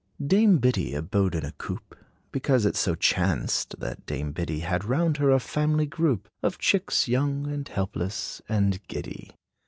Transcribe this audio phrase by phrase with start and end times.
[0.25, 1.95] Dame Biddy abode in a coop,
[2.31, 7.07] Because it so chanced, that dame Biddy Had round her a family group Of chicks,
[7.07, 9.35] young, and helpless and giddy.